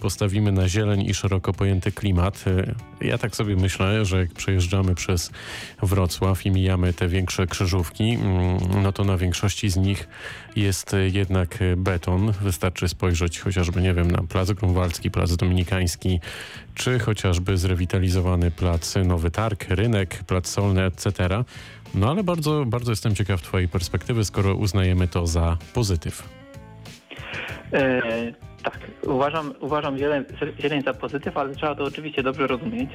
postawimy 0.00 0.52
na 0.52 0.68
zieleń 0.68 1.02
i 1.02 1.14
szeroko 1.14 1.52
pojęty 1.52 1.92
klimat. 1.92 2.44
Ja 3.00 3.18
tak 3.18 3.36
sobie 3.36 3.56
myślę, 3.56 4.04
że 4.04 4.18
jak 4.18 4.32
przejeżdżamy 4.32 4.94
przez 4.94 5.30
Wrocław 5.82 6.46
i 6.46 6.50
mijamy 6.50 6.92
te 6.92 7.08
większe 7.08 7.46
krzyżówki, 7.46 8.10
mm, 8.10 8.58
no 8.82 8.92
to 8.92 9.04
na 9.04 9.16
większości 9.16 9.70
z 9.70 9.76
nich 9.76 10.08
jest 10.56 10.96
jednak 11.12 11.58
beton. 11.76 12.32
Wystarczy 12.32 12.88
spojrzeć 12.88 13.40
chociażby, 13.40 13.82
nie 13.82 13.94
wiem, 13.94 14.10
na 14.10 14.22
Plac 14.22 14.52
Grunwaldzki, 14.52 15.10
Plac 15.10 15.36
Dominikański, 15.36 16.20
czy 16.74 16.98
chociażby 16.98 17.56
zrewitalizowany 17.56 18.50
Plac 18.50 18.94
Nowy 19.04 19.30
Targ, 19.30 19.66
Rynek, 19.68 20.24
Plac 20.24 20.48
Solny, 20.48 20.82
etc. 20.82 21.28
No 21.94 22.10
ale 22.10 22.24
bardzo, 22.24 22.64
bardzo 22.66 22.92
jestem 22.92 23.14
ciekaw 23.14 23.42
Twojej 23.42 23.68
perspektywy, 23.68 24.24
skoro 24.24 24.54
uznajemy 24.54 25.08
to 25.08 25.26
za 25.26 25.56
pozytyw. 25.74 26.28
E, 27.72 28.49
tak, 28.62 28.78
uważam, 29.06 29.54
uważam 29.60 29.98
zieleń, 29.98 30.24
zieleń 30.60 30.82
za 30.82 30.94
pozytyw, 30.94 31.36
ale 31.36 31.54
trzeba 31.54 31.74
to 31.74 31.84
oczywiście 31.84 32.22
dobrze 32.22 32.46
rozumieć. 32.46 32.90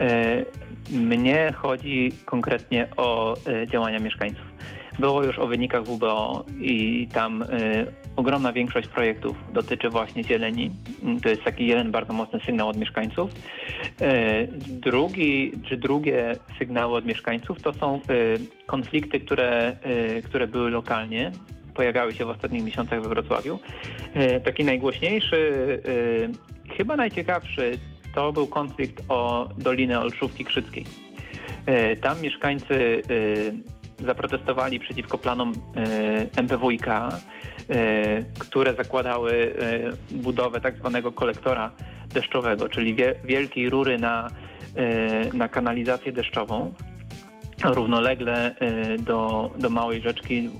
E, 0.00 0.44
mnie 0.90 1.52
chodzi 1.56 2.12
konkretnie 2.24 2.88
o 2.96 3.36
e, 3.46 3.66
działania 3.66 3.98
mieszkańców. 3.98 4.44
Było 4.98 5.24
już 5.24 5.38
o 5.38 5.46
wynikach 5.46 5.84
WBO 5.84 6.44
i 6.60 7.08
tam 7.12 7.42
y, 7.42 7.46
ogromna 8.16 8.52
większość 8.52 8.88
projektów 8.88 9.36
dotyczy 9.52 9.88
właśnie 9.88 10.24
zieleni. 10.24 10.70
To 11.22 11.28
jest 11.28 11.42
taki 11.42 11.66
jeden 11.66 11.90
bardzo 11.90 12.12
mocny 12.12 12.40
sygnał 12.46 12.68
od 12.68 12.76
mieszkańców. 12.76 13.30
Drugi, 14.68 15.52
czy 15.68 15.76
drugie 15.76 16.36
sygnały 16.58 16.96
od 16.96 17.06
mieszkańców 17.06 17.62
to 17.62 17.72
są 17.72 18.00
konflikty, 18.66 19.20
które, 19.20 19.76
które 20.24 20.46
były 20.46 20.70
lokalnie, 20.70 21.32
pojawiały 21.80 22.14
się 22.14 22.24
w 22.24 22.28
ostatnich 22.30 22.64
miesiącach 22.64 23.02
we 23.02 23.08
Wrocławiu. 23.08 23.58
Taki 24.44 24.64
najgłośniejszy, 24.64 25.52
chyba 26.76 26.96
najciekawszy, 26.96 27.78
to 28.14 28.32
był 28.32 28.46
konflikt 28.46 29.02
o 29.08 29.48
Dolinę 29.58 30.00
Olszówki 30.00 30.44
Krzyckiej. 30.44 30.84
Tam 32.00 32.20
mieszkańcy 32.20 33.02
zaprotestowali 34.06 34.80
przeciwko 34.80 35.18
planom 35.18 35.52
e, 36.36 36.42
MPWiK, 36.42 36.88
e, 36.88 37.10
które 38.38 38.74
zakładały 38.74 39.54
e, 40.12 40.16
budowę 40.16 40.60
tak 40.60 40.76
zwanego 40.76 41.12
kolektora 41.12 41.70
deszczowego, 42.14 42.68
czyli 42.68 42.96
wielkiej 43.24 43.70
rury 43.70 43.98
na, 43.98 44.28
na 45.32 45.48
kanalizację 45.48 46.12
deszczową, 46.12 46.74
równolegle 47.64 48.54
do, 48.98 49.50
do 49.58 49.70
małej 49.70 50.02
rzeczki 50.02 50.50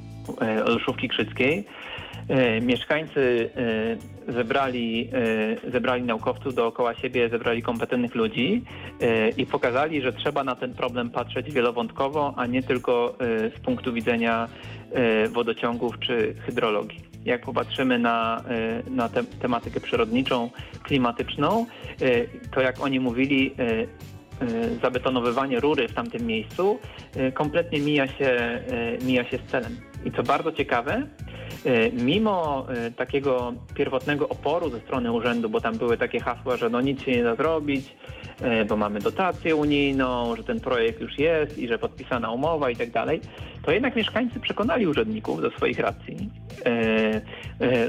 Olszówki 0.65 1.09
Krzyckiej. 1.09 1.65
Mieszkańcy 2.63 3.51
zebrali, 4.33 5.11
e, 5.67 5.71
zebrali 5.71 6.03
naukowców 6.03 6.55
dookoła 6.55 6.95
siebie, 6.95 7.29
zebrali 7.29 7.63
kompetentnych 7.63 8.15
ludzi 8.15 8.65
e, 9.01 9.29
i 9.29 9.47
pokazali, 9.47 10.03
że 10.03 10.13
trzeba 10.13 10.45
na 10.45 10.55
ten 10.55 10.75
problem 10.75 11.11
patrzeć 11.11 11.53
wielowątkowo, 11.53 12.35
a 12.37 12.47
nie 12.47 12.63
tylko 12.63 13.15
e, 13.21 13.51
z 13.51 13.61
punktu 13.61 13.93
widzenia 13.93 14.49
wodociągów 15.33 15.99
czy 15.99 16.35
hydrologii. 16.47 17.01
Jak 17.25 17.45
popatrzymy 17.45 17.99
na, 17.99 18.45
na 18.91 19.09
te, 19.09 19.25
tematykę 19.25 19.81
przyrodniczą, 19.81 20.51
klimatyczną, 20.83 21.67
to 22.55 22.61
jak 22.61 22.81
oni 22.81 23.01
mówili, 23.01 23.55
zabetonowywanie 24.83 25.61
rury 25.61 25.89
w 25.89 25.95
tamtym 25.95 26.27
miejscu 26.27 26.79
kompletnie 27.35 27.81
mija 27.81 28.07
się, 28.07 28.61
mija 29.03 29.25
się 29.25 29.39
z 29.39 29.51
celem. 29.51 29.77
I 30.05 30.13
co 30.13 30.23
bardzo 30.23 30.53
ciekawe, 30.53 31.07
E, 31.65 31.93
mimo 31.93 32.67
e, 32.69 32.91
takiego 32.91 33.53
pierwotnego 33.75 34.29
oporu 34.29 34.71
ze 34.71 34.81
strony 34.81 35.13
urzędu, 35.13 35.49
bo 35.51 35.61
tam 35.61 35.79
były 35.79 35.99
takie 35.99 36.21
hasła, 36.21 36.57
że 36.57 36.71
no 36.71 36.81
nic 36.81 37.03
się 37.03 37.13
nie 37.13 37.23
da 37.23 37.35
zrobić, 37.35 37.97
e, 38.41 38.65
bo 38.65 38.77
mamy 38.77 39.01
dotację 39.01 39.57
unijną, 39.57 40.37
że 40.37 40.45
ten 40.45 40.61
projekt 40.61 41.01
już 41.01 41.19
jest 41.19 41.59
i 41.59 41.69
że 41.69 41.79
podpisana 41.79 42.31
umowa 42.31 42.71
i 42.71 42.77
tak 42.77 42.91
dalej, 42.91 43.21
to 43.63 43.73
jednak 43.73 43.97
mieszkańcy 43.97 44.41
przekonali 44.41 44.87
urzędników 44.87 45.43
do 45.43 45.51
swoich 45.51 45.79
racji. 45.79 46.31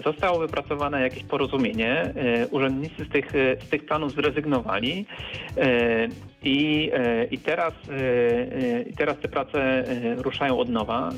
Zostało 0.03 0.39
wypracowane 0.39 1.01
jakieś 1.01 1.23
porozumienie, 1.23 2.13
urzędnicy 2.51 3.05
z 3.05 3.09
tych, 3.09 3.31
z 3.65 3.69
tych 3.69 3.85
planów 3.85 4.11
zrezygnowali 4.11 5.05
i, 6.43 6.91
i, 7.31 7.37
teraz, 7.37 7.73
teraz 8.97 9.19
te 9.19 9.27
prace 9.27 9.83
ruszają 10.17 10.59
od 10.59 10.69
nowa. 10.69 11.09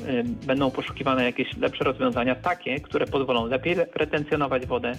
Będą 0.46 0.70
poszukiwane 0.70 1.24
jakieś 1.24 1.56
lepsze 1.56 1.84
rozwiązania, 1.84 2.34
takie, 2.34 2.80
które 2.80 3.06
pozwolą 3.06 3.46
lepiej 3.46 3.74
retencjonować 3.94 4.66
wodę, 4.66 4.92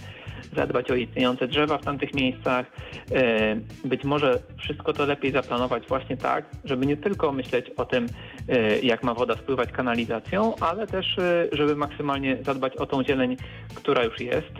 zadbać 0.56 0.92
o 0.92 0.96
istniejące 0.96 1.48
drzewa 1.48 1.78
w 1.78 1.86
tamtych 1.86 2.14
miejscach. 2.14 2.66
E, 3.12 3.56
być 3.86 4.04
może 4.04 4.40
wszystko 4.58 4.94
to 4.94 5.06
lepiej 5.06 5.32
zaplanować 5.32 5.88
właśnie 5.88 6.18
tak, 6.18 6.46
żeby 6.66 6.86
nie 6.86 6.98
tylko 6.98 7.32
myśleć 7.32 7.70
o 7.78 7.86
tym, 7.86 8.06
e, 8.50 8.80
jak 8.80 9.04
ma 9.04 9.14
woda 9.14 9.36
spływać 9.36 9.72
kanalizacją, 9.72 10.56
ale 10.60 10.88
też, 10.88 11.18
e, 11.18 11.48
żeby 11.52 11.76
maksymalnie 11.76 12.38
zadbać 12.46 12.78
o 12.78 12.86
tą 12.86 13.04
zieleń, 13.04 13.38
która 13.76 14.04
już 14.04 14.20
jest. 14.20 14.54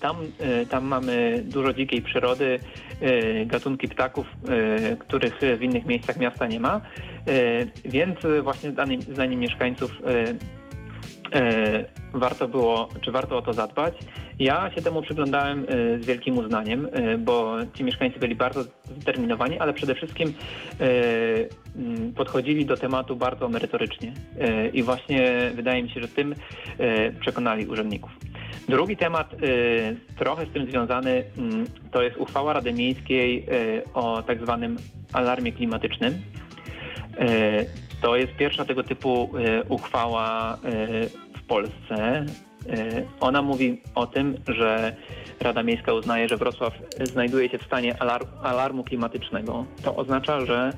Tam, 0.00 0.16
tam 0.70 0.84
mamy 0.84 1.42
dużo 1.44 1.72
dzikiej 1.72 2.02
przyrody, 2.02 2.58
gatunki 3.46 3.88
ptaków, 3.88 4.26
których 4.98 5.38
w 5.58 5.62
innych 5.62 5.86
miejscach 5.86 6.16
miasta 6.16 6.46
nie 6.46 6.60
ma, 6.60 6.80
więc 7.84 8.18
właśnie 8.42 8.70
zdaniem, 8.70 9.02
zdaniem 9.02 9.40
mieszkańców 9.40 9.90
E, 11.34 11.84
warto 12.14 12.48
było, 12.48 12.88
czy 13.00 13.12
warto 13.12 13.36
o 13.36 13.42
to 13.42 13.52
zadbać. 13.52 13.94
Ja 14.38 14.70
się 14.74 14.82
temu 14.82 15.02
przyglądałem 15.02 15.66
e, 15.68 15.98
z 16.02 16.06
wielkim 16.06 16.38
uznaniem, 16.38 16.88
e, 16.92 17.18
bo 17.18 17.56
ci 17.74 17.84
mieszkańcy 17.84 18.18
byli 18.18 18.34
bardzo 18.34 18.62
zdeterminowani, 18.84 19.58
ale 19.58 19.72
przede 19.72 19.94
wszystkim 19.94 20.34
podchodzili 22.16 22.66
do 22.66 22.76
tematu 22.76 23.16
bardzo 23.16 23.48
merytorycznie 23.48 24.12
i 24.72 24.82
właśnie 24.82 25.50
wydaje 25.54 25.82
mi 25.82 25.90
się, 25.90 26.00
że 26.00 26.08
tym 26.08 26.34
przekonali 27.20 27.66
urzędników. 27.66 28.10
Drugi 28.68 28.96
temat 28.96 29.34
trochę 30.18 30.46
z 30.46 30.50
tym 30.50 30.70
związany 30.70 31.24
to 31.90 32.02
jest 32.02 32.16
uchwała 32.16 32.52
Rady 32.52 32.72
Miejskiej 32.72 33.46
o 33.94 34.22
tak 34.22 34.40
zwanym 34.40 34.76
alarmie 35.12 35.52
klimatycznym. 35.52 36.22
To 38.02 38.16
jest 38.16 38.32
pierwsza 38.32 38.64
tego 38.64 38.82
typu 38.82 39.30
uchwała 39.68 40.58
w 41.36 41.42
Polsce. 41.46 42.26
E, 42.68 43.02
ona 43.20 43.42
mówi 43.42 43.80
o 43.94 44.06
tym, 44.06 44.36
że 44.48 44.96
Rada 45.40 45.62
Miejska 45.62 45.92
uznaje, 45.92 46.28
że 46.28 46.36
Wrocław 46.36 46.72
znajduje 47.02 47.48
się 47.48 47.58
w 47.58 47.62
stanie 47.62 48.02
alarmu 48.42 48.84
klimatycznego. 48.84 49.64
To 49.82 49.96
oznacza, 49.96 50.46
że 50.46 50.72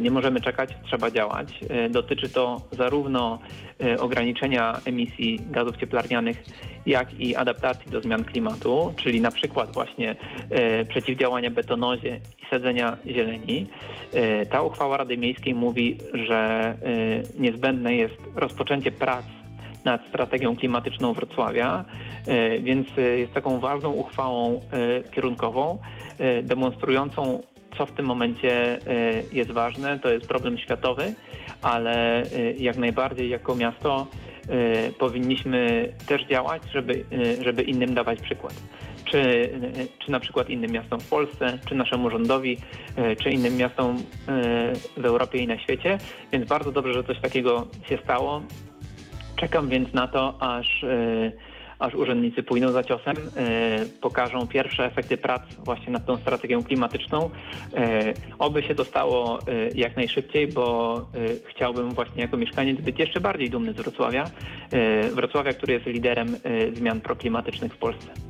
nie 0.00 0.10
możemy 0.10 0.40
czekać, 0.40 0.70
trzeba 0.84 1.10
działać. 1.10 1.60
Dotyczy 1.90 2.28
to 2.28 2.60
zarówno 2.72 3.38
ograniczenia 3.98 4.80
emisji 4.84 5.40
gazów 5.50 5.76
cieplarnianych, 5.76 6.42
jak 6.86 7.20
i 7.20 7.36
adaptacji 7.36 7.90
do 7.90 8.00
zmian 8.00 8.24
klimatu, 8.24 8.94
czyli 8.96 9.20
na 9.20 9.30
przykład 9.30 9.74
właśnie 9.74 10.16
przeciwdziałania 10.88 11.50
betonozie 11.50 12.20
sadzenia 12.50 12.96
zieleni. 13.06 13.66
E, 14.12 14.46
ta 14.46 14.62
uchwała 14.62 14.96
Rady 14.96 15.16
Miejskiej 15.16 15.54
mówi, 15.54 15.98
że 16.14 16.36
e, 16.36 16.76
niezbędne 17.38 17.94
jest 17.94 18.16
rozpoczęcie 18.34 18.92
prac 18.92 19.24
nad 19.84 20.06
strategią 20.08 20.56
klimatyczną 20.56 21.12
Wrocławia, 21.12 21.84
e, 22.26 22.58
więc 22.58 22.88
jest 22.96 23.32
taką 23.32 23.60
ważną 23.60 23.92
uchwałą 23.92 24.60
kierunkową, 25.10 25.78
demonstrującą 26.42 27.42
co 27.78 27.86
w 27.86 27.92
tym 27.92 28.06
momencie 28.06 28.78
jest 29.32 29.50
ważne. 29.50 29.98
To 29.98 30.10
jest 30.10 30.28
problem 30.28 30.58
światowy, 30.58 31.14
ale 31.62 32.22
jak 32.58 32.76
najbardziej 32.76 33.30
jako 33.30 33.54
miasto 33.54 34.06
powinniśmy 34.98 35.92
też 36.08 36.26
działać, 36.26 36.62
żeby, 36.72 37.04
żeby 37.42 37.62
innym 37.62 37.94
dawać 37.94 38.20
przykład 38.20 38.54
czy, 39.10 39.50
czy 39.98 40.10
na 40.10 40.20
przykład 40.20 40.50
innym 40.50 40.70
miastom 40.70 41.00
w 41.00 41.08
Polsce, 41.08 41.58
czy 41.68 41.74
naszemu 41.74 42.10
rządowi, 42.10 42.58
e, 42.96 43.16
czy 43.16 43.30
innym 43.30 43.56
miastom 43.56 43.96
e, 43.96 44.02
w 44.96 45.04
Europie 45.04 45.38
i 45.38 45.46
na 45.46 45.58
świecie. 45.58 45.98
Więc 46.32 46.48
bardzo 46.48 46.72
dobrze, 46.72 46.92
że 46.92 47.04
coś 47.04 47.20
takiego 47.20 47.66
się 47.88 47.98
stało. 48.04 48.42
Czekam 49.40 49.68
więc 49.68 49.92
na 49.92 50.08
to, 50.08 50.42
aż 50.42 50.84
e, 50.84 51.32
aż 51.80 51.94
urzędnicy 51.94 52.42
pójdą 52.42 52.72
za 52.72 52.84
ciosem, 52.84 53.16
pokażą 54.00 54.46
pierwsze 54.46 54.84
efekty 54.84 55.16
prac 55.16 55.42
właśnie 55.64 55.92
nad 55.92 56.06
tą 56.06 56.16
strategią 56.16 56.64
klimatyczną. 56.64 57.30
Oby 58.38 58.62
się 58.62 58.74
to 58.74 58.84
stało 58.84 59.38
jak 59.74 59.96
najszybciej, 59.96 60.46
bo 60.46 61.06
chciałbym 61.48 61.90
właśnie 61.90 62.22
jako 62.22 62.36
mieszkaniec 62.36 62.80
być 62.80 62.98
jeszcze 62.98 63.20
bardziej 63.20 63.50
dumny 63.50 63.72
z 63.72 63.76
Wrocławia. 63.76 64.30
Wrocławia, 65.14 65.52
który 65.52 65.72
jest 65.72 65.86
liderem 65.86 66.36
zmian 66.72 67.00
proklimatycznych 67.00 67.74
w 67.74 67.78
Polsce. 67.78 68.10